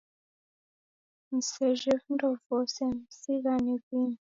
[1.31, 4.17] Msejhe vindo vose, msighare vimu